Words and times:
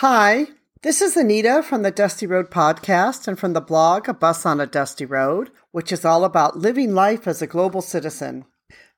Hi, 0.00 0.46
this 0.80 1.02
is 1.02 1.14
Anita 1.14 1.62
from 1.62 1.82
the 1.82 1.90
Dusty 1.90 2.26
Road 2.26 2.50
podcast 2.50 3.28
and 3.28 3.38
from 3.38 3.52
the 3.52 3.60
blog 3.60 4.08
A 4.08 4.14
Bus 4.14 4.46
on 4.46 4.58
a 4.58 4.64
Dusty 4.64 5.04
Road, 5.04 5.50
which 5.72 5.92
is 5.92 6.06
all 6.06 6.24
about 6.24 6.56
living 6.56 6.94
life 6.94 7.28
as 7.28 7.42
a 7.42 7.46
global 7.46 7.82
citizen. 7.82 8.46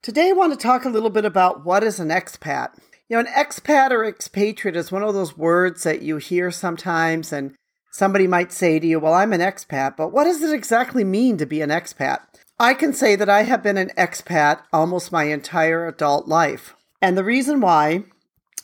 Today, 0.01 0.29
I 0.29 0.33
want 0.33 0.53
to 0.53 0.57
talk 0.57 0.85
a 0.85 0.89
little 0.89 1.11
bit 1.11 1.25
about 1.25 1.65
what 1.65 1.83
is 1.83 1.99
an 1.99 2.11
expat. 2.11 2.79
You 3.09 3.17
know, 3.17 3.19
an 3.19 3.27
expat 3.27 3.91
or 3.91 4.05
expatriate 4.05 4.77
is 4.77 4.93
one 4.93 5.03
of 5.03 5.13
those 5.13 5.37
words 5.37 5.83
that 5.83 6.03
you 6.03 6.19
hear 6.19 6.53
sometimes, 6.53 7.33
and 7.33 7.57
somebody 7.91 8.29
might 8.29 8.53
say 8.53 8.79
to 8.79 8.87
you, 8.87 9.01
Well, 9.01 9.15
I'm 9.15 9.33
an 9.33 9.41
expat, 9.41 9.97
but 9.97 10.13
what 10.13 10.23
does 10.23 10.41
it 10.41 10.55
exactly 10.55 11.03
mean 11.03 11.37
to 11.39 11.47
be 11.47 11.63
an 11.63 11.71
expat? 11.71 12.21
I 12.61 12.75
can 12.75 12.93
say 12.93 13.17
that 13.17 13.29
I 13.29 13.43
have 13.43 13.65
been 13.65 13.77
an 13.77 13.91
expat 13.99 14.61
almost 14.73 15.11
my 15.11 15.25
entire 15.25 15.85
adult 15.89 16.29
life. 16.29 16.77
And 17.01 17.19
the 17.19 17.25
reason 17.25 17.61
why 17.61 18.05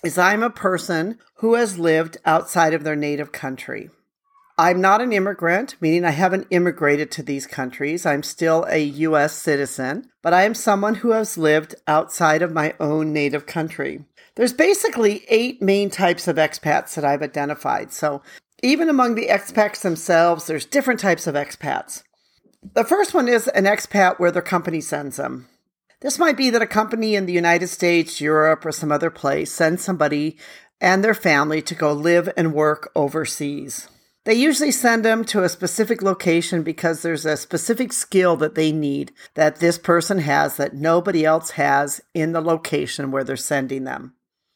is 0.04 0.18
I'm 0.18 0.42
a 0.42 0.50
person 0.50 1.18
who 1.36 1.54
has 1.54 1.78
lived 1.78 2.16
outside 2.24 2.74
of 2.74 2.84
their 2.84 2.96
native 2.96 3.32
country. 3.32 3.90
I'm 4.61 4.80
not 4.80 5.00
an 5.00 5.12
immigrant, 5.12 5.76
meaning 5.80 6.04
I 6.04 6.11
haven't 6.11 6.48
immigrated 6.50 7.12
to 7.12 7.22
these 7.22 7.46
countries. 7.46 8.04
I'm 8.04 8.25
still 8.25 8.66
a 8.68 8.82
U.S. 8.82 9.34
citizen, 9.34 10.11
but 10.20 10.34
I 10.34 10.42
am 10.42 10.54
someone 10.54 10.96
who 10.96 11.11
has 11.11 11.39
lived 11.39 11.76
outside 11.86 12.42
of 12.42 12.53
my 12.53 12.75
own 12.80 13.12
native 13.12 13.46
country. 13.46 14.04
There's 14.34 14.53
basically 14.53 15.25
eight 15.29 15.62
main 15.62 15.90
types 15.90 16.26
of 16.26 16.36
expats 16.36 16.94
that 16.94 17.04
I've 17.04 17.22
identified. 17.22 17.92
So 17.92 18.22
even 18.62 18.89
among 18.89 19.14
the 19.14 19.28
expats 19.28 19.82
themselves, 19.82 20.46
there's 20.46 20.67
different 20.67 20.98
types 20.98 21.28
of 21.28 21.36
expats. 21.36 22.03
The 22.75 22.84
first 22.84 23.14
one 23.14 23.28
is 23.28 23.46
an 23.48 23.64
expat 23.64 24.18
where 24.18 24.32
their 24.32 24.42
company 24.42 24.80
sends 24.80 25.17
them. 25.17 25.48
This 26.00 26.18
might 26.18 26.36
be 26.36 26.50
that 26.50 26.62
a 26.62 26.66
company 26.66 27.16
in 27.16 27.26
the 27.26 27.32
United 27.32 27.68
States, 27.68 28.20
Europe, 28.20 28.64
or 28.64 28.70
some 28.70 28.93
other 28.93 29.11
place 29.11 29.50
sends 29.52 29.82
somebody 29.82 30.36
and 30.80 31.02
their 31.02 31.14
family 31.14 31.61
to 31.62 31.75
go 31.75 31.93
live 31.93 32.28
and 32.36 32.55
work 32.55 32.91
overseas. 32.94 33.89
They 34.25 34.34
usually 34.34 34.70
send 34.70 35.05
them 35.05 35.25
to 35.25 35.42
a 35.42 35.48
specific 35.48 36.03
location 36.03 36.62
because 36.62 37.03
there's 37.03 37.25
a 37.25 37.36
specific 37.36 37.92
skill 37.92 38.36
that 38.36 38.55
they 38.55 38.70
need 38.70 39.12
that 39.34 39.56
this 39.56 39.78
person 39.78 40.19
has 40.19 40.56
that 40.56 40.75
nobody 40.75 41.25
else 41.25 41.53
has 41.53 42.01
in 42.14 42.33
the 42.33 42.42
location 42.42 43.11
where 43.11 43.25
they're 43.25 43.36
sending 43.36 43.84
them. 43.84 44.14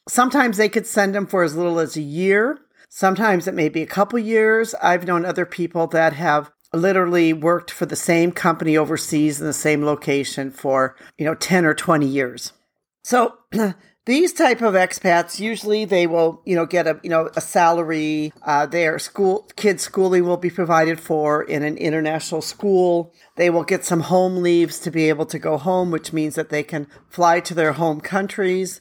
Sometimes 0.08 0.58
they 0.58 0.68
could 0.68 0.86
send 0.86 1.14
them 1.14 1.26
for 1.26 1.42
as 1.42 1.56
little 1.56 1.78
as 1.78 1.96
a 1.96 2.02
year. 2.02 2.58
Sometimes 2.88 3.48
it 3.48 3.54
may 3.54 3.68
be 3.68 3.82
a 3.82 3.86
couple 3.86 4.18
years. 4.18 4.74
I've 4.74 5.06
known 5.06 5.24
other 5.24 5.46
people 5.46 5.86
that 5.88 6.12
have 6.12 6.52
literally 6.72 7.32
worked 7.32 7.70
for 7.70 7.86
the 7.86 7.96
same 7.96 8.32
company 8.32 8.76
overseas 8.76 9.40
in 9.40 9.46
the 9.46 9.52
same 9.52 9.84
location 9.84 10.50
for, 10.50 10.96
you 11.18 11.24
know, 11.24 11.34
10 11.34 11.64
or 11.64 11.74
20 11.74 12.06
years. 12.06 12.52
So 13.04 13.38
these 14.06 14.32
type 14.32 14.62
of 14.62 14.74
expats 14.74 15.38
usually 15.38 15.84
they 15.84 16.06
will 16.06 16.42
you 16.44 16.56
know 16.56 16.66
get 16.66 16.86
a 16.86 16.98
you 17.02 17.10
know 17.10 17.30
a 17.36 17.40
salary 17.40 18.32
uh, 18.42 18.66
their 18.66 18.98
school 18.98 19.48
kids 19.54 19.82
schooling 19.82 20.24
will 20.24 20.36
be 20.36 20.50
provided 20.50 20.98
for 20.98 21.42
in 21.42 21.62
an 21.62 21.76
international 21.76 22.42
school. 22.42 23.12
They 23.36 23.50
will 23.50 23.64
get 23.64 23.84
some 23.84 24.00
home 24.00 24.42
leaves 24.42 24.78
to 24.80 24.90
be 24.90 25.08
able 25.08 25.26
to 25.26 25.38
go 25.38 25.56
home 25.56 25.90
which 25.90 26.12
means 26.12 26.34
that 26.34 26.50
they 26.50 26.62
can 26.62 26.86
fly 27.08 27.40
to 27.40 27.54
their 27.54 27.72
home 27.72 28.00
countries. 28.00 28.80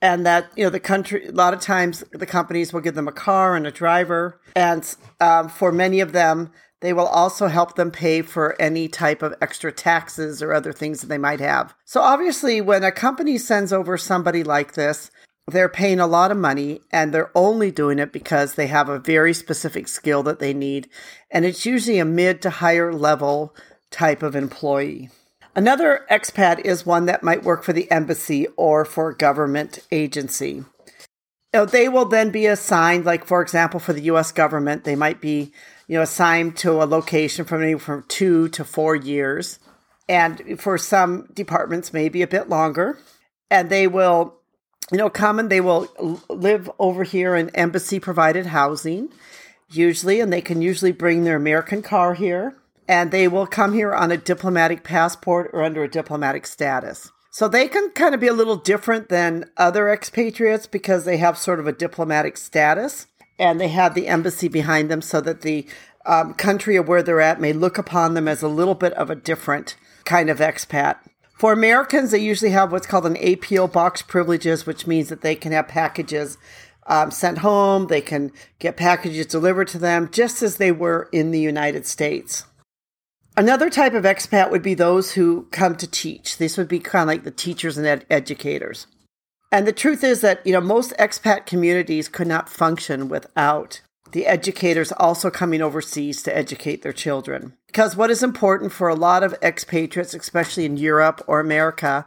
And 0.00 0.26
that 0.26 0.50
you 0.56 0.64
know 0.64 0.70
the 0.70 0.80
country 0.80 1.26
a 1.26 1.32
lot 1.32 1.54
of 1.54 1.60
times 1.60 2.02
the 2.10 2.26
companies 2.26 2.72
will 2.72 2.80
give 2.80 2.96
them 2.96 3.08
a 3.08 3.12
car 3.12 3.54
and 3.54 3.66
a 3.66 3.70
driver. 3.70 4.40
And 4.56 4.82
um, 5.20 5.48
for 5.48 5.70
many 5.70 6.00
of 6.00 6.12
them 6.12 6.50
they 6.82 6.92
will 6.92 7.06
also 7.06 7.46
help 7.46 7.76
them 7.76 7.90
pay 7.90 8.22
for 8.22 8.60
any 8.60 8.88
type 8.88 9.22
of 9.22 9.34
extra 9.40 9.72
taxes 9.72 10.42
or 10.42 10.52
other 10.52 10.72
things 10.72 11.00
that 11.00 11.06
they 11.06 11.16
might 11.16 11.40
have. 11.40 11.74
So 11.84 12.02
obviously 12.02 12.60
when 12.60 12.84
a 12.84 12.92
company 12.92 13.38
sends 13.38 13.72
over 13.72 13.96
somebody 13.96 14.42
like 14.44 14.74
this, 14.74 15.10
they're 15.46 15.68
paying 15.68 16.00
a 16.00 16.06
lot 16.06 16.30
of 16.30 16.36
money 16.36 16.80
and 16.90 17.14
they're 17.14 17.36
only 17.36 17.70
doing 17.70 17.98
it 17.98 18.12
because 18.12 18.54
they 18.54 18.66
have 18.66 18.88
a 18.88 18.98
very 18.98 19.32
specific 19.32 19.88
skill 19.88 20.22
that 20.24 20.40
they 20.40 20.52
need. 20.52 20.88
And 21.30 21.44
it's 21.44 21.64
usually 21.64 21.98
a 21.98 22.04
mid 22.04 22.42
to 22.42 22.50
higher 22.50 22.92
level 22.92 23.54
type 23.90 24.22
of 24.22 24.34
employee. 24.36 25.08
Another 25.54 26.06
expat 26.10 26.60
is 26.64 26.86
one 26.86 27.06
that 27.06 27.22
might 27.22 27.44
work 27.44 27.62
for 27.62 27.72
the 27.72 27.90
embassy 27.90 28.46
or 28.56 28.84
for 28.84 29.10
a 29.10 29.16
government 29.16 29.80
agency. 29.92 30.64
Know, 31.54 31.66
they 31.66 31.88
will 31.88 32.06
then 32.06 32.30
be 32.30 32.46
assigned, 32.46 33.04
like 33.04 33.26
for 33.26 33.42
example, 33.42 33.78
for 33.78 33.92
the 33.92 34.02
U.S. 34.02 34.32
government, 34.32 34.84
they 34.84 34.96
might 34.96 35.20
be, 35.20 35.52
you 35.86 35.96
know, 35.96 36.02
assigned 36.02 36.56
to 36.58 36.82
a 36.82 36.84
location 36.84 37.44
from 37.44 37.62
anywhere 37.62 37.78
from 37.78 38.04
two 38.08 38.48
to 38.50 38.64
four 38.64 38.96
years, 38.96 39.58
and 40.08 40.58
for 40.58 40.78
some 40.78 41.28
departments, 41.34 41.92
maybe 41.92 42.22
a 42.22 42.26
bit 42.26 42.48
longer. 42.48 42.98
And 43.50 43.68
they 43.68 43.86
will, 43.86 44.34
you 44.90 44.96
know, 44.96 45.10
come 45.10 45.38
and 45.38 45.50
they 45.50 45.60
will 45.60 45.88
live 46.30 46.70
over 46.78 47.04
here 47.04 47.34
in 47.34 47.50
embassy 47.50 48.00
provided 48.00 48.46
housing, 48.46 49.10
usually, 49.70 50.20
and 50.20 50.32
they 50.32 50.40
can 50.40 50.62
usually 50.62 50.92
bring 50.92 51.24
their 51.24 51.36
American 51.36 51.82
car 51.82 52.14
here 52.14 52.56
and 52.88 53.10
they 53.10 53.28
will 53.28 53.46
come 53.46 53.72
here 53.72 53.94
on 53.94 54.10
a 54.10 54.16
diplomatic 54.16 54.82
passport 54.84 55.50
or 55.52 55.62
under 55.62 55.82
a 55.84 55.90
diplomatic 55.90 56.46
status. 56.46 57.10
So 57.34 57.48
they 57.48 57.66
can 57.66 57.88
kind 57.92 58.14
of 58.14 58.20
be 58.20 58.26
a 58.26 58.34
little 58.34 58.56
different 58.56 59.08
than 59.08 59.50
other 59.56 59.88
expatriates 59.88 60.66
because 60.66 61.06
they 61.06 61.16
have 61.16 61.38
sort 61.38 61.60
of 61.60 61.66
a 61.66 61.72
diplomatic 61.72 62.36
status 62.36 63.06
and 63.38 63.58
they 63.58 63.68
have 63.68 63.94
the 63.94 64.06
embassy 64.06 64.48
behind 64.48 64.90
them 64.90 65.00
so 65.00 65.18
that 65.22 65.40
the 65.40 65.66
um, 66.04 66.34
country 66.34 66.76
of 66.76 66.86
where 66.86 67.02
they're 67.02 67.22
at 67.22 67.40
may 67.40 67.54
look 67.54 67.78
upon 67.78 68.12
them 68.12 68.28
as 68.28 68.42
a 68.42 68.48
little 68.48 68.74
bit 68.74 68.92
of 68.92 69.08
a 69.08 69.14
different 69.14 69.76
kind 70.04 70.28
of 70.28 70.40
expat. 70.40 70.96
For 71.38 71.54
Americans, 71.54 72.10
they 72.10 72.18
usually 72.18 72.50
have 72.50 72.70
what's 72.70 72.86
called 72.86 73.06
an 73.06 73.16
APO 73.16 73.68
box 73.68 74.02
privileges, 74.02 74.66
which 74.66 74.86
means 74.86 75.08
that 75.08 75.22
they 75.22 75.34
can 75.34 75.52
have 75.52 75.68
packages 75.68 76.36
um, 76.86 77.10
sent 77.10 77.38
home, 77.38 77.86
they 77.86 78.02
can 78.02 78.30
get 78.58 78.76
packages 78.76 79.24
delivered 79.24 79.68
to 79.68 79.78
them 79.78 80.10
just 80.12 80.42
as 80.42 80.58
they 80.58 80.70
were 80.70 81.08
in 81.12 81.30
the 81.30 81.40
United 81.40 81.86
States. 81.86 82.44
Another 83.36 83.70
type 83.70 83.94
of 83.94 84.04
expat 84.04 84.50
would 84.50 84.62
be 84.62 84.74
those 84.74 85.12
who 85.12 85.46
come 85.50 85.76
to 85.76 85.86
teach. 85.86 86.36
This 86.36 86.58
would 86.58 86.68
be 86.68 86.78
kind 86.78 87.02
of 87.02 87.08
like 87.08 87.24
the 87.24 87.30
teachers 87.30 87.78
and 87.78 87.86
ed- 87.86 88.06
educators. 88.10 88.86
And 89.50 89.66
the 89.66 89.72
truth 89.72 90.04
is 90.04 90.20
that, 90.20 90.46
you 90.46 90.52
know, 90.52 90.60
most 90.60 90.92
expat 90.98 91.46
communities 91.46 92.08
could 92.08 92.26
not 92.26 92.48
function 92.48 93.08
without 93.08 93.80
the 94.12 94.26
educators 94.26 94.92
also 94.92 95.30
coming 95.30 95.62
overseas 95.62 96.22
to 96.22 96.36
educate 96.36 96.82
their 96.82 96.92
children. 96.92 97.54
Because 97.66 97.96
what 97.96 98.10
is 98.10 98.22
important 98.22 98.72
for 98.72 98.88
a 98.88 98.94
lot 98.94 99.22
of 99.22 99.34
expatriates, 99.42 100.14
especially 100.14 100.66
in 100.66 100.76
Europe 100.76 101.22
or 101.26 101.40
America, 101.40 102.06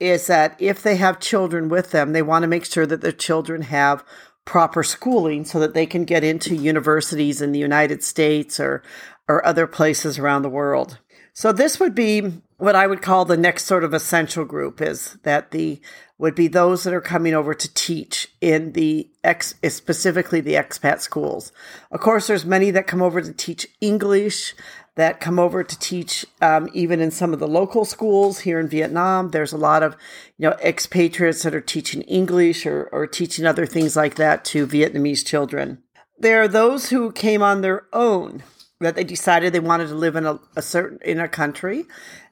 is 0.00 0.26
that 0.26 0.56
if 0.58 0.82
they 0.82 0.96
have 0.96 1.20
children 1.20 1.68
with 1.68 1.92
them, 1.92 2.12
they 2.12 2.22
want 2.22 2.42
to 2.42 2.48
make 2.48 2.64
sure 2.64 2.86
that 2.86 3.00
their 3.00 3.12
children 3.12 3.62
have 3.62 4.04
proper 4.44 4.82
schooling 4.82 5.44
so 5.44 5.58
that 5.60 5.74
they 5.74 5.86
can 5.86 6.04
get 6.04 6.22
into 6.22 6.54
universities 6.54 7.40
in 7.40 7.52
the 7.52 7.58
United 7.58 8.02
States 8.02 8.60
or 8.60 8.82
or 9.28 9.44
other 9.46 9.66
places 9.66 10.18
around 10.18 10.42
the 10.42 10.48
world. 10.48 10.98
So 11.32 11.52
this 11.52 11.80
would 11.80 11.94
be 11.94 12.32
what 12.58 12.76
I 12.76 12.86
would 12.86 13.02
call 13.02 13.24
the 13.24 13.36
next 13.36 13.64
sort 13.64 13.84
of 13.84 13.92
essential 13.92 14.44
group 14.44 14.80
is 14.80 15.18
that 15.24 15.50
the 15.50 15.80
would 16.16 16.36
be 16.36 16.46
those 16.46 16.84
that 16.84 16.94
are 16.94 17.00
coming 17.00 17.34
over 17.34 17.54
to 17.54 17.74
teach 17.74 18.28
in 18.40 18.72
the 18.72 19.10
ex 19.24 19.54
specifically 19.68 20.40
the 20.40 20.54
expat 20.54 21.00
schools. 21.00 21.50
Of 21.90 22.00
course, 22.00 22.28
there's 22.28 22.46
many 22.46 22.70
that 22.70 22.86
come 22.86 23.02
over 23.02 23.20
to 23.20 23.32
teach 23.32 23.66
English, 23.80 24.54
that 24.94 25.18
come 25.18 25.40
over 25.40 25.64
to 25.64 25.78
teach 25.80 26.24
um, 26.40 26.68
even 26.72 27.00
in 27.00 27.10
some 27.10 27.32
of 27.32 27.40
the 27.40 27.48
local 27.48 27.84
schools 27.84 28.40
here 28.40 28.60
in 28.60 28.68
Vietnam. 28.68 29.30
There's 29.30 29.52
a 29.52 29.58
lot 29.58 29.82
of 29.82 29.96
you 30.38 30.48
know 30.48 30.56
expatriates 30.62 31.42
that 31.42 31.54
are 31.54 31.60
teaching 31.60 32.02
English 32.02 32.64
or, 32.64 32.88
or 32.92 33.06
teaching 33.08 33.44
other 33.44 33.66
things 33.66 33.96
like 33.96 34.14
that 34.14 34.44
to 34.46 34.66
Vietnamese 34.66 35.26
children. 35.26 35.82
There 36.16 36.40
are 36.40 36.48
those 36.48 36.90
who 36.90 37.10
came 37.10 37.42
on 37.42 37.60
their 37.60 37.86
own 37.92 38.44
that 38.80 38.96
they 38.96 39.04
decided 39.04 39.52
they 39.52 39.60
wanted 39.60 39.88
to 39.88 39.94
live 39.94 40.16
in 40.16 40.26
a, 40.26 40.38
a, 40.56 40.62
certain 40.62 40.98
in 41.04 41.20
a 41.20 41.28
country. 41.28 41.84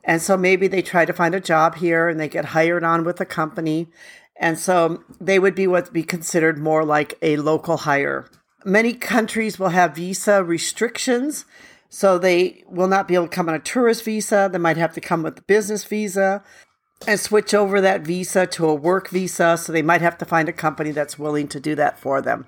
And 0.05 0.21
so 0.21 0.37
maybe 0.37 0.67
they 0.67 0.83
try 0.83 1.05
to 1.05 1.13
find 1.13 1.35
a 1.35 1.41
job 1.41 1.77
here 1.77 2.09
and 2.09 2.19
they 2.19 2.29
get 2.29 2.47
hired 2.47 2.85
on 2.85 3.05
with 3.05 3.21
a 3.21 3.25
company. 3.25 3.89
And 4.37 4.59
so 4.59 5.05
they 5.21 5.39
would 5.39 5.55
be 5.55 5.67
what 5.67 5.93
be 5.93 6.03
considered 6.03 6.59
more 6.59 6.85
like 6.85 7.17
a 7.23 7.37
local 7.37 7.79
hire. 7.79 8.29
Many 8.65 8.95
countries 8.95 9.59
will 9.59 9.71
have 9.71 9.97
visa 9.97 10.43
restrictions. 10.43 11.45
So 11.89 12.19
they 12.19 12.65
will 12.67 12.89
not 12.89 13.07
be 13.07 13.15
able 13.15 13.29
to 13.29 13.35
come 13.35 13.49
on 13.49 13.55
a 13.55 13.61
tourist 13.61 14.05
visa. 14.05 14.49
They 14.51 14.59
might 14.59 14.79
have 14.79 14.95
to 14.95 15.01
come 15.01 15.23
with 15.23 15.39
a 15.39 15.43
business 15.43 15.85
visa 15.85 16.43
and 17.07 17.19
switch 17.19 17.53
over 17.55 17.81
that 17.81 18.03
visa 18.03 18.47
to 18.47 18.69
a 18.69 18.75
work 18.75 19.09
visa. 19.09 19.57
So 19.57 19.73
they 19.73 19.83
might 19.83 20.01
have 20.01 20.19
to 20.19 20.25
find 20.25 20.49
a 20.49 20.53
company 20.53 20.91
that's 20.93 21.19
willing 21.19 21.49
to 21.49 21.61
do 21.61 21.75
that 21.75 21.99
for 21.99 22.21
them. 22.21 22.47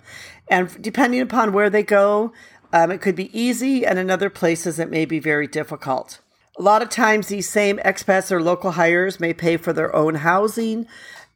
And 0.49 0.83
depending 0.83 1.21
upon 1.21 1.53
where 1.53 1.71
they 1.71 1.83
go 1.83 2.33
um, 2.75 2.91
it 2.91 3.01
could 3.01 3.15
be 3.15 3.31
easy, 3.39 3.87
and 3.87 4.01
in 4.01 4.11
other 4.11 4.29
places, 4.29 4.81
it 4.81 4.91
may 4.91 5.05
be 5.05 5.21
very 5.21 5.47
difficult. 5.47 6.19
A 6.59 6.63
lot 6.63 6.83
of 6.83 6.89
times, 6.89 7.29
these 7.29 7.49
same 7.49 7.79
expats 7.79 8.33
or 8.33 8.43
local 8.43 8.73
hires 8.73 9.21
may 9.21 9.33
pay 9.33 9.57
for 9.57 9.73
their 9.73 9.95
own 9.95 10.17
housing. 10.17 10.89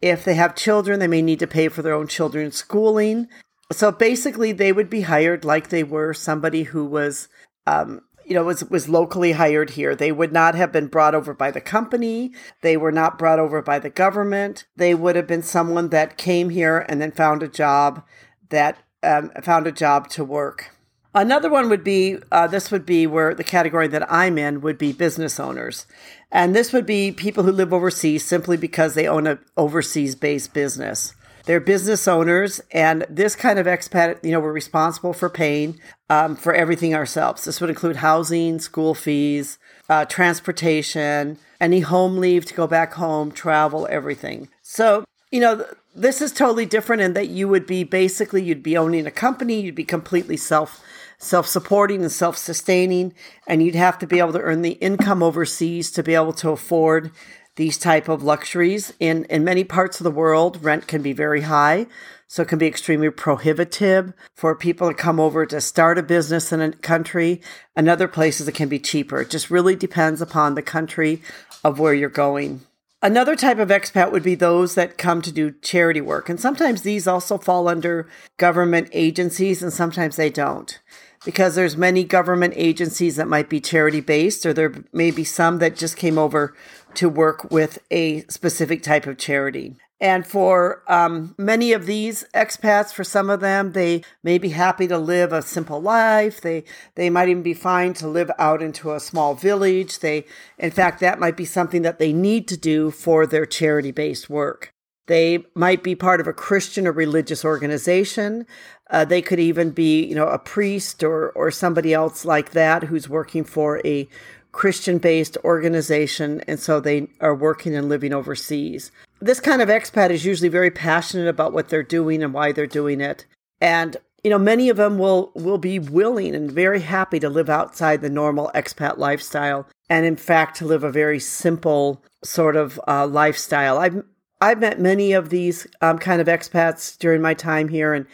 If 0.02 0.25
they 0.25 0.35
have 0.35 0.56
children, 0.56 0.99
they 0.99 1.06
may 1.06 1.23
need 1.23 1.38
to 1.38 1.46
pay 1.46 1.69
for 1.69 1.81
their 1.81 1.94
own 1.94 2.08
children's 2.08 2.56
schooling. 2.56 3.29
So 3.70 3.93
basically, 3.93 4.50
they 4.50 4.73
would 4.73 4.90
be 4.90 5.02
hired 5.02 5.44
like 5.44 5.69
they 5.69 5.85
were 5.85 6.12
somebody 6.12 6.64
who 6.64 6.85
was, 6.85 7.29
um, 7.69 8.00
you 8.25 8.35
know, 8.35 8.43
was 8.43 8.64
was 8.64 8.88
locally 8.88 9.32
hired 9.32 9.70
here. 9.70 9.94
They 9.94 10.11
would 10.11 10.32
not 10.32 10.56
have 10.56 10.73
been 10.73 10.88
brought 10.88 11.14
over 11.14 11.35
by 11.35 11.52
the 11.52 11.61
company. 11.61 12.32
They 12.62 12.76
were 12.76 12.93
not 12.93 13.17
brought 13.17 13.38
over 13.38 13.62
by 13.62 13.79
the 13.79 13.90
government. 13.90 14.67
They 14.75 14.93
would 14.93 15.14
have 15.14 15.29
been 15.29 15.43
someone 15.43 15.90
that 15.90 16.19
came 16.19 16.50
here 16.50 16.85
and 16.88 17.00
then 17.00 17.12
found 17.12 17.44
a 17.44 17.49
job 17.49 18.02
that 18.49 18.79
um, 19.05 19.31
found 19.40 19.69
a 19.69 19.73
job 19.73 20.08
to 20.11 20.25
work. 20.25 20.73
Another 21.15 21.51
one 21.51 21.69
would 21.69 21.83
be 21.83 22.19
uh, 22.31 22.47
this 22.47 22.71
would 22.71 22.85
be 22.85 23.07
where 23.07 23.35
the 23.35 23.45
category 23.45 23.89
that 23.89 24.11
I'm 24.13 24.39
in 24.39 24.61
would 24.61 24.79
be 24.79 24.93
business 24.93 25.41
owners. 25.41 25.87
And 26.31 26.55
this 26.55 26.73
would 26.73 26.87
be 26.87 27.13
people 27.13 27.45
who 27.45 27.53
live 27.53 27.73
overseas 27.73 28.25
simply 28.25 28.57
because 28.57 28.95
they 28.95 29.09
own 29.09 29.27
an 29.27 29.39
overseas 29.57 30.15
based 30.15 30.53
business. 30.53 31.15
They're 31.47 31.61
business 31.61 32.07
owners, 32.07 32.61
and 32.73 33.07
this 33.09 33.35
kind 33.35 33.59
of 33.59 33.65
expat, 33.65 34.23
you 34.23 34.33
know, 34.33 34.41
we're 34.41 34.53
responsible 34.53 35.15
for 35.15 35.31
paying 35.31 35.81
um, 36.11 36.37
for 36.37 36.53
everything 36.53 36.95
ourselves. 36.95 37.47
This 37.47 37.59
would 37.63 37.71
include 37.71 37.97
housing, 37.97 38.59
school 38.59 38.95
fees, 38.95 39.59
uh, 39.89 40.05
transportation, 40.05 41.39
any 41.59 41.81
home 41.81 42.19
leave 42.19 42.45
to 42.45 42.55
go 42.55 42.67
back 42.67 42.93
home, 42.93 43.33
travel, 43.33 43.89
everything. 43.91 44.51
So, 44.61 45.07
you 45.31 45.41
know, 45.41 45.65
this 45.99 46.23
is 46.23 46.33
totally 46.33 46.67
different 46.67 47.03
in 47.03 47.12
that 47.15 47.29
you 47.29 47.49
would 47.49 47.67
be 47.67 47.85
basically 47.85 48.43
you'd 48.43 48.62
be 48.62 48.77
owning 48.77 49.06
a 49.06 49.11
company, 49.11 49.61
you'd 49.61 49.75
be 49.75 49.85
completely 49.85 50.37
self 50.37 50.81
self-supporting 51.21 52.03
and 52.03 52.12
self-sustaining 52.12 53.12
and 53.45 53.61
you'd 53.61 53.75
have 53.75 53.99
to 53.99 54.06
be 54.06 54.21
able 54.21 54.33
to 54.33 54.41
earn 54.41 54.62
the 54.62 54.75
income 54.75 55.21
overseas 55.21 55.91
to 55.91 56.00
be 56.00 56.15
able 56.15 56.33
to 56.33 56.50
afford 56.50 57.11
these 57.56 57.77
type 57.77 58.09
of 58.09 58.23
luxuries. 58.23 58.93
In 59.00 59.25
in 59.25 59.43
many 59.43 59.65
parts 59.65 59.99
of 59.99 60.05
the 60.05 60.12
world 60.12 60.62
rent 60.62 60.87
can 60.87 61.03
be 61.03 61.12
very 61.12 61.41
high 61.41 61.87
so 62.29 62.43
it 62.43 62.49
can 62.49 62.59
be 62.59 62.67
extremely 62.69 63.11
prohibitive 63.11 64.12
for 64.35 64.55
people 64.55 64.89
to 64.89 64.95
come 64.95 65.19
over 65.19 65.45
to 65.47 65.61
start 65.61 65.99
a 65.99 66.03
business 66.03 66.53
in 66.53 66.61
a 66.61 66.73
country. 66.73 67.41
And 67.75 67.89
other 67.89 68.06
places 68.06 68.47
it 68.47 68.55
can 68.55 68.69
be 68.69 68.79
cheaper. 68.79 69.23
It 69.23 69.31
just 69.31 69.50
really 69.50 69.75
depends 69.75 70.21
upon 70.21 70.55
the 70.55 70.62
country 70.62 71.23
of 71.65 71.81
where 71.81 71.95
you're 71.95 72.11
going 72.11 72.61
Another 73.00 73.37
type 73.37 73.59
of 73.59 73.69
expat 73.69 74.11
would 74.11 74.25
be 74.25 74.35
those 74.35 74.75
that 74.75 74.99
come 74.99 75.23
to 75.23 75.31
do 75.31 75.53
charity 75.62 76.00
work. 76.00 76.29
And 76.29 76.41
sometimes 76.41 76.83
these 76.83 77.06
also 77.06 77.39
fall 77.39 77.69
under 77.69 78.09
government 78.39 78.89
agencies 78.93 79.62
and 79.62 79.73
sometimes 79.73 80.17
they 80.17 80.31
don't 80.31 80.81
because 81.25 81.55
there's 81.55 81.77
many 81.77 82.03
government 82.03 82.55
agencies 82.56 83.17
that 83.17 83.29
might 83.29 83.49
be 83.49 83.61
charity 83.61 84.00
based 84.00 84.45
or 84.45 84.53
there 84.53 84.73
may 84.93 85.11
be 85.12 85.25
some 85.25 85.59
that 85.59 85.77
just 85.77 85.97
came 85.97 86.19
over 86.19 86.56
to 86.95 87.09
work 87.09 87.50
with 87.50 87.79
a 87.91 88.23
specific 88.23 88.83
type 88.83 89.06
of 89.06 89.19
charity 89.19 89.77
and 90.00 90.25
for 90.25 90.85
um, 90.87 91.35
many 91.37 91.73
of 91.73 91.87
these 91.87 92.25
expats, 92.33 92.93
for 92.93 93.03
some 93.03 93.29
of 93.29 93.41
them, 93.41 93.73
they 93.73 94.03
may 94.23 94.39
be 94.39 94.50
happy 94.50 94.87
to 94.87 94.97
live 94.97 95.33
a 95.33 95.43
simple 95.43 95.83
life. 95.83 96.41
They 96.41 96.65
they 96.95 97.11
might 97.11 97.29
even 97.29 97.43
be 97.43 97.55
fine 97.55 97.95
to 97.95 98.06
live 98.06 98.31
out 98.39 98.62
into 98.62 98.93
a 98.93 99.00
small 99.00 99.35
village. 99.35 99.99
They, 99.99 100.25
in 100.56 100.71
fact, 100.71 101.00
that 101.00 101.19
might 101.19 101.37
be 101.37 101.45
something 101.45 101.83
that 101.83 101.99
they 101.99 102.12
need 102.12 102.47
to 102.49 102.56
do 102.56 102.93
for 102.93 103.27
their 103.27 103.45
charity 103.45 103.91
based 103.91 104.31
work. 104.31 104.73
They 105.09 105.45
might 105.55 105.83
be 105.83 105.95
part 105.95 106.21
of 106.21 106.29
a 106.29 106.33
Christian 106.35 106.87
or 106.87 106.93
religious 106.93 107.45
organization. 107.45 108.47
Uh, 108.91 109.05
they 109.05 109.23
could 109.23 109.41
even 109.41 109.71
be, 109.71 110.05
you 110.05 110.15
know, 110.15 110.29
a 110.29 110.39
priest 110.39 111.03
or 111.03 111.31
or 111.31 111.50
somebody 111.50 111.93
else 111.93 112.25
like 112.25 112.53
that 112.53 112.85
who's 112.85 113.09
working 113.09 113.43
for 113.43 113.85
a 113.85 114.09
Christian 114.53 114.99
based 114.99 115.37
organization, 115.45 116.41
and 116.47 116.61
so 116.61 116.79
they 116.79 117.09
are 117.21 117.35
working 117.35 117.75
and 117.75 117.89
living 117.89 118.12
overseas. 118.12 118.93
This 119.20 119.41
kind 119.41 119.61
of 119.61 119.69
expat 119.69 120.11
is 120.11 120.25
usually 120.25 120.49
very 120.49 120.70
passionate 120.70 121.29
about 121.29 121.53
what 121.53 121.69
they're 121.69 121.82
doing 121.82 122.23
and 122.23 122.32
why 122.32 122.53
they're 122.53 122.67
doing 122.67 123.00
it. 123.00 123.26
And 123.61 123.97
you 124.25 124.31
know, 124.31 124.38
many 124.38 124.69
of 124.69 124.76
them 124.76 124.99
will 124.99 125.31
will 125.35 125.59
be 125.59 125.79
willing 125.79 126.35
and 126.35 126.50
very 126.50 126.81
happy 126.81 127.20
to 127.20 127.29
live 127.29 127.49
outside 127.49 128.00
the 128.00 128.11
normal 128.11 128.50
expat 128.55 128.99
lifestyle, 128.99 129.69
and 129.88 130.05
in 130.05 130.17
fact, 130.17 130.56
to 130.56 130.67
live 130.67 130.82
a 130.82 130.91
very 130.91 131.20
simple 131.20 132.03
sort 132.25 132.56
of 132.56 132.81
uh, 132.88 133.06
lifestyle. 133.06 133.79
I've 133.79 134.03
I've 134.41 134.59
met 134.59 134.81
many 134.81 135.12
of 135.12 135.31
these 135.31 135.67
um, 135.81 135.99
kind 135.99 136.21
of 136.21 136.26
expats 136.26 136.99
during 136.99 137.23
my 137.23 137.35
time 137.35 137.69
here, 137.69 137.94
and 137.94 138.06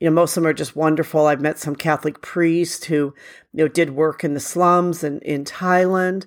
you 0.00 0.10
know, 0.10 0.14
most 0.14 0.36
of 0.36 0.42
them 0.42 0.50
are 0.50 0.52
just 0.52 0.74
wonderful. 0.74 1.26
I've 1.26 1.40
met 1.40 1.60
some 1.60 1.76
Catholic 1.76 2.22
priests 2.22 2.86
who, 2.86 3.14
you 3.52 3.64
know, 3.64 3.68
did 3.68 3.90
work 3.90 4.24
in 4.24 4.34
the 4.34 4.40
slums 4.40 5.04
and 5.04 5.22
in 5.22 5.44
Thailand. 5.44 6.26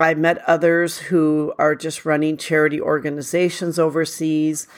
I've 0.00 0.18
met 0.18 0.38
others 0.46 0.98
who 0.98 1.52
are 1.58 1.74
just 1.74 2.04
running 2.04 2.36
charity 2.36 2.80
organizations 2.80 3.78
overseas 3.78 4.68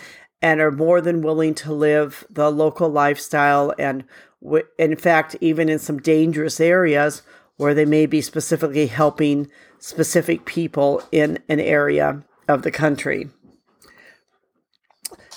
and 0.41 0.61
are 0.61 0.71
more 0.71 1.03
than 1.03 1.21
willing 1.21 1.55
to 1.57 1.75
live 1.75 2.25
the 2.31 2.51
local 2.51 2.89
lifestyle 2.89 3.75
and 3.79 4.05
w- 4.43 4.65
in 4.79 4.97
fact 4.97 5.37
even 5.43 5.69
in 5.69 5.79
some 5.79 5.99
dangerous 5.99 6.59
areas 6.59 7.23
where 7.59 7.75
they 7.75 7.85
may 7.85 8.07
be 8.07 8.23
specifically 8.23 8.87
helping 8.87 9.51
specific 9.79 10.47
people 10.47 11.03
in 11.13 11.39
an 11.49 11.61
area 11.61 12.23
of 12.49 12.63
the 12.63 12.71
country. 12.71 13.29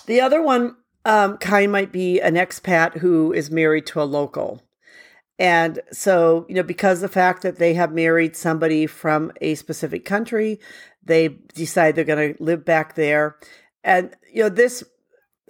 The 0.06 0.22
other 0.22 0.42
one 0.42 0.78
um, 1.04 1.38
kind 1.38 1.70
might 1.70 1.92
be 1.92 2.22
an 2.22 2.36
expat 2.36 3.00
who 3.00 3.34
is 3.34 3.52
married 3.52 3.86
to 3.88 4.02
a 4.02 4.04
local. 4.04 4.62
And 5.40 5.80
so, 5.92 6.46
you 6.48 6.56
know, 6.56 6.64
because 6.64 7.02
the 7.02 7.08
fact 7.08 7.42
that 7.42 7.58
they 7.58 7.74
have 7.74 7.92
married 7.92 8.36
somebody 8.36 8.86
from 8.86 9.32
a 9.42 9.56
specific 9.56 10.06
country, 10.06 10.60
they 11.04 11.30
decide 11.54 11.96
they're 11.96 12.04
going 12.04 12.36
to 12.36 12.44
live 12.44 12.64
back 12.64 12.96
there. 12.96 13.38
And, 13.84 14.16
you 14.32 14.44
know, 14.44 14.50
this 14.50 14.84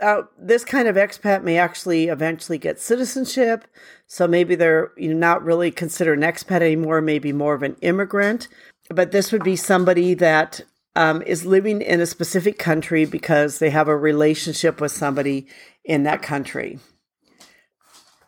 uh, 0.02 0.24
this 0.40 0.66
kind 0.66 0.88
of 0.88 0.96
expat 0.96 1.44
may 1.44 1.58
actually 1.58 2.08
eventually 2.08 2.58
get 2.58 2.80
citizenship. 2.80 3.66
So 4.08 4.28
maybe 4.28 4.56
they're 4.56 4.92
you 4.98 5.14
know 5.14 5.20
not 5.20 5.44
really 5.44 5.72
considered 5.72 6.18
an 6.18 6.24
expat 6.24 6.62
anymore, 6.62 7.02
maybe 7.02 7.32
more 7.32 7.54
of 7.54 7.64
an 7.64 7.78
immigrant. 7.82 8.48
But 8.90 9.12
this 9.12 9.32
would 9.32 9.44
be 9.44 9.56
somebody 9.56 10.14
that 10.16 10.62
um, 10.96 11.22
is 11.24 11.46
living 11.46 11.82
in 11.82 12.02
a 12.02 12.06
specific 12.06 12.60
country 12.60 13.06
because 13.06 13.60
they 13.60 13.70
have 13.70 13.88
a 13.88 13.98
relationship 13.98 14.82
with 14.82 14.92
somebody 14.92 15.48
in 15.86 16.04
that 16.04 16.22
country. 16.22 16.80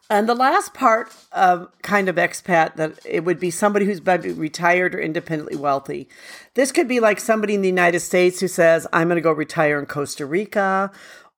And 0.09 0.29
the 0.29 0.35
last 0.35 0.73
part 0.75 1.11
of 1.31 1.69
kind 1.81 2.09
of 2.09 2.17
expat 2.17 2.75
that 2.75 2.99
it 3.05 3.25
would 3.25 3.39
be 3.39 3.49
somebody 3.49 3.85
who's 3.85 4.01
retired 4.01 4.93
or 4.93 4.99
independently 4.99 5.55
wealthy. 5.55 6.07
This 6.53 6.71
could 6.71 6.87
be 6.87 6.99
like 6.99 7.19
somebody 7.19 7.55
in 7.55 7.61
the 7.61 7.67
United 7.67 8.01
States 8.01 8.39
who 8.39 8.47
says, 8.47 8.85
I'm 8.93 9.07
going 9.07 9.15
to 9.15 9.21
go 9.21 9.31
retire 9.31 9.79
in 9.79 9.87
Costa 9.87 10.25
Rica, 10.25 10.91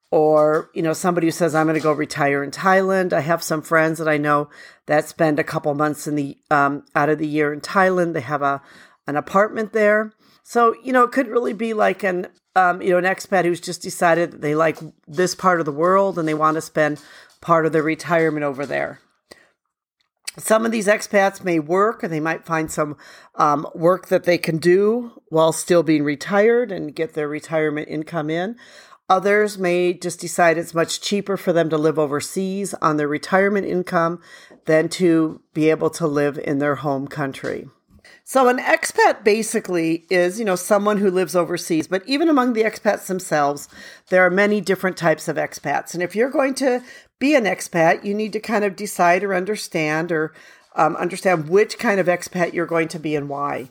or, 0.10 0.70
you 0.74 0.82
know, 0.82 0.94
somebody 0.94 1.28
who 1.28 1.32
says, 1.32 1.54
I'm 1.54 1.66
going 1.66 1.76
to 1.76 1.84
go 1.84 1.92
retire 1.92 2.44
in 2.44 2.52
Thailand. 2.52 3.12
I 3.12 3.20
have 3.22 3.44
some 3.44 3.62
friends 3.62 4.00
that 4.00 4.08
I 4.08 4.18
know 4.18 4.50
that 4.86 5.08
spend 5.08 5.38
a 5.38 5.44
couple 5.44 5.74
months 5.74 6.08
in 6.08 6.16
the, 6.16 6.38
um, 6.50 6.86
out 6.96 7.10
of 7.10 7.20
the 7.20 7.28
year 7.28 7.52
in 7.52 7.60
Thailand. 7.60 8.14
They 8.14 8.22
have 8.22 8.42
a, 8.42 8.62
an 9.06 9.18
apartment 9.18 9.74
there. 9.74 10.14
So, 10.44 10.76
you 10.82 10.94
know, 10.94 11.04
it 11.04 11.12
could 11.12 11.28
really 11.28 11.54
be 11.54 11.74
like 11.74 12.04
an, 12.04 12.28
um, 12.58 12.82
you 12.82 12.90
know, 12.90 12.98
an 12.98 13.04
expat 13.04 13.46
who's 13.46 13.62
just 13.62 13.84
decided 13.84 14.32
that 14.32 14.42
they 14.42 14.56
like 14.56 14.80
this 15.08 15.36
part 15.36 15.60
of 15.60 15.68
the 15.68 15.72
world 15.72 16.18
and 16.18 16.28
they 16.28 16.34
want 16.34 16.56
to 16.56 16.62
spend 16.62 17.00
part 17.40 17.68
of 17.68 17.72
their 17.72 17.84
retirement 17.84 18.44
over 18.44 18.66
there. 18.66 19.00
Some 20.40 20.66
of 20.66 20.72
these 20.72 20.88
expats 20.88 21.44
may 21.44 21.60
work 21.60 22.02
and 22.02 22.12
they 22.12 22.20
might 22.20 22.48
find 22.48 22.72
some 22.72 22.98
um, 23.36 23.68
work 23.76 24.08
that 24.08 24.24
they 24.24 24.40
can 24.40 24.58
do 24.58 25.22
while 25.30 25.54
still 25.54 25.84
being 25.84 26.04
retired 26.04 26.72
and 26.72 26.96
get 26.96 27.14
their 27.14 27.28
retirement 27.28 27.90
income 27.90 28.32
in. 28.32 28.56
Others 29.08 29.60
may 29.60 29.94
just 29.94 30.20
decide 30.20 30.58
it's 30.58 30.74
much 30.74 31.00
cheaper 31.00 31.38
for 31.38 31.54
them 31.54 31.70
to 31.70 31.78
live 31.78 32.00
overseas 32.00 32.74
on 32.82 32.98
their 32.98 33.08
retirement 33.08 33.68
income 33.68 34.20
than 34.66 34.90
to 34.90 35.42
be 35.54 35.70
able 35.70 35.92
to 35.92 36.08
live 36.08 36.40
in 36.40 36.58
their 36.58 36.76
home 36.76 37.08
country. 37.08 37.70
So 38.30 38.50
an 38.50 38.58
expat 38.58 39.24
basically 39.24 40.04
is, 40.10 40.38
you 40.38 40.44
know, 40.44 40.58
someone 40.58 40.98
who 40.98 41.10
lives 41.10 41.34
overseas, 41.34 41.88
but 41.88 42.04
even 42.06 42.28
among 42.28 42.52
the 42.52 42.64
expats 42.64 43.06
themselves, 43.06 43.70
there 44.10 44.26
are 44.26 44.30
many 44.30 44.60
different 44.60 44.98
types 44.98 45.30
of 45.30 45.38
expats. 45.38 45.94
And 45.94 46.04
if 46.04 46.14
you're 46.14 46.30
going 46.30 46.54
to 46.56 46.84
be 47.20 47.36
an 47.36 47.46
expat, 47.46 48.04
you 48.04 48.14
need 48.14 48.34
to 48.34 48.42
kind 48.42 48.66
of 48.66 48.76
decide 48.76 49.24
or 49.24 49.34
understand 49.34 50.12
or 50.12 50.34
um, 50.76 50.98
understand 50.98 51.48
which 51.48 51.80
kind 51.80 52.02
of 52.02 52.08
expat 52.08 52.52
you're 52.52 52.66
going 52.66 52.90
to 52.90 53.00
be 53.00 53.16
and 53.16 53.30
why. 53.30 53.70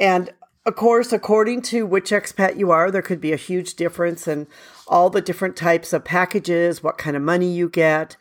And 0.00 0.32
of 0.64 0.74
course, 0.74 1.12
according 1.12 1.60
to 1.64 1.84
which 1.84 2.08
expat 2.08 2.56
you 2.56 2.70
are, 2.70 2.90
there 2.90 3.02
could 3.02 3.20
be 3.20 3.34
a 3.34 3.36
huge 3.36 3.74
difference 3.74 4.26
in 4.26 4.46
all 4.86 5.10
the 5.10 5.20
different 5.20 5.54
types 5.54 5.92
of 5.92 6.06
packages, 6.06 6.82
what 6.82 6.96
kind 6.96 7.14
of 7.14 7.20
money 7.20 7.52
you 7.52 7.68
get, 7.68 8.16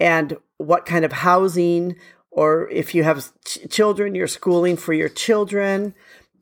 and 0.00 0.38
what 0.56 0.86
kind 0.86 1.04
of 1.04 1.12
housing, 1.12 1.94
or 2.36 2.68
if 2.68 2.94
you 2.94 3.02
have 3.02 3.32
ch- 3.46 3.60
children, 3.70 4.14
you're 4.14 4.28
schooling 4.28 4.76
for 4.76 4.92
your 4.92 5.08
children. 5.08 5.94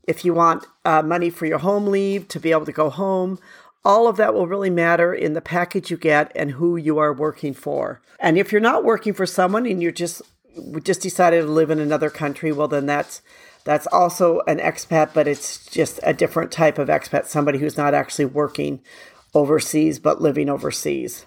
If 0.08 0.24
you 0.24 0.34
want 0.34 0.66
uh, 0.84 1.02
money 1.02 1.30
for 1.30 1.46
your 1.46 1.58
home 1.58 1.86
leave 1.86 2.26
to 2.28 2.40
be 2.40 2.50
able 2.50 2.66
to 2.66 2.72
go 2.72 2.90
home, 2.90 3.38
all 3.84 4.08
of 4.08 4.16
that 4.16 4.34
will 4.34 4.48
really 4.48 4.70
matter 4.70 5.14
in 5.14 5.34
the 5.34 5.40
package 5.40 5.92
you 5.92 5.96
get 5.96 6.32
and 6.34 6.50
who 6.50 6.76
you 6.76 6.98
are 6.98 7.12
working 7.12 7.54
for. 7.54 8.02
And 8.18 8.36
if 8.36 8.50
you're 8.50 8.60
not 8.60 8.84
working 8.84 9.14
for 9.14 9.24
someone 9.24 9.66
and 9.66 9.80
you're 9.80 9.92
just 9.92 10.20
just 10.82 11.00
decided 11.00 11.42
to 11.42 11.48
live 11.48 11.70
in 11.70 11.78
another 11.78 12.10
country, 12.10 12.50
well 12.50 12.68
then 12.68 12.86
that's 12.86 13.22
that's 13.62 13.86
also 13.86 14.40
an 14.48 14.58
expat, 14.58 15.14
but 15.14 15.28
it's 15.28 15.64
just 15.66 16.00
a 16.02 16.12
different 16.12 16.50
type 16.50 16.78
of 16.78 16.88
expat, 16.88 17.26
somebody 17.26 17.58
who's 17.58 17.76
not 17.76 17.94
actually 17.94 18.26
working 18.26 18.80
overseas 19.32 20.00
but 20.00 20.20
living 20.20 20.48
overseas. 20.48 21.24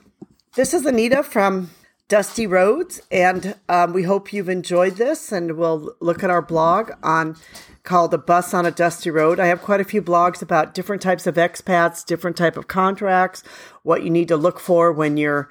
This 0.55 0.73
is 0.73 0.85
Anita 0.85 1.23
from 1.23 1.69
Dusty 2.07 2.47
Roads, 2.47 3.01
and 3.11 3.55
um, 3.67 3.91
we 3.91 4.03
hope 4.03 4.31
you've 4.31 4.47
enjoyed 4.47 4.95
this. 4.95 5.31
And 5.31 5.57
we'll 5.57 5.93
look 5.99 6.23
at 6.23 6.29
our 6.29 6.41
blog 6.41 6.91
on 7.03 7.35
called 7.83 8.11
"The 8.11 8.17
Bus 8.17 8.53
on 8.53 8.65
a 8.65 8.71
Dusty 8.71 9.09
Road." 9.09 9.39
I 9.39 9.47
have 9.47 9.61
quite 9.61 9.81
a 9.81 9.85
few 9.85 10.01
blogs 10.01 10.41
about 10.41 10.73
different 10.73 11.01
types 11.01 11.27
of 11.27 11.35
expats, 11.35 12.05
different 12.05 12.37
type 12.37 12.55
of 12.55 12.67
contracts, 12.67 13.43
what 13.83 14.03
you 14.03 14.09
need 14.09 14.29
to 14.29 14.37
look 14.37 14.59
for 14.59 14.91
when 14.91 15.17
you're 15.17 15.49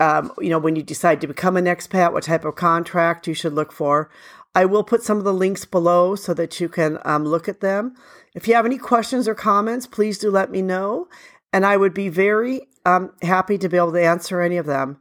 um, 0.00 0.32
you 0.40 0.48
know, 0.48 0.58
when 0.58 0.74
you 0.74 0.82
decide 0.82 1.20
to 1.20 1.28
become 1.28 1.56
an 1.56 1.66
expat, 1.66 2.12
what 2.12 2.24
type 2.24 2.44
of 2.44 2.56
contract 2.56 3.28
you 3.28 3.34
should 3.34 3.52
look 3.52 3.70
for. 3.70 4.10
I 4.54 4.64
will 4.64 4.82
put 4.82 5.02
some 5.02 5.18
of 5.18 5.24
the 5.24 5.32
links 5.32 5.64
below 5.64 6.16
so 6.16 6.34
that 6.34 6.60
you 6.60 6.68
can 6.68 6.98
um, 7.04 7.24
look 7.24 7.48
at 7.48 7.60
them. 7.60 7.94
If 8.34 8.48
you 8.48 8.54
have 8.54 8.66
any 8.66 8.78
questions 8.78 9.28
or 9.28 9.34
comments, 9.34 9.86
please 9.86 10.18
do 10.18 10.30
let 10.30 10.50
me 10.50 10.60
know. 10.60 11.08
And 11.52 11.64
I 11.64 11.76
would 11.76 11.94
be 11.94 12.08
very 12.08 12.62
um, 12.84 13.12
happy 13.22 13.56
to 13.58 13.68
be 13.68 13.76
able 13.76 13.92
to 13.92 14.02
answer 14.02 14.40
any 14.40 14.56
of 14.56 14.66
them. 14.66 14.98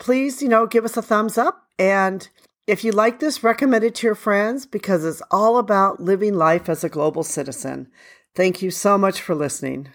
Please, 0.00 0.42
you 0.42 0.48
know, 0.48 0.66
give 0.66 0.84
us 0.84 0.96
a 0.96 1.02
thumbs 1.02 1.38
up. 1.38 1.68
And 1.78 2.26
if 2.66 2.82
you 2.82 2.90
like 2.90 3.20
this, 3.20 3.44
recommend 3.44 3.84
it 3.84 3.94
to 3.96 4.06
your 4.06 4.14
friends 4.16 4.66
because 4.66 5.04
it's 5.04 5.22
all 5.30 5.58
about 5.58 6.00
living 6.00 6.34
life 6.34 6.68
as 6.68 6.82
a 6.82 6.88
global 6.88 7.22
citizen. 7.22 7.88
Thank 8.34 8.62
you 8.62 8.70
so 8.70 8.98
much 8.98 9.20
for 9.20 9.34
listening. 9.34 9.88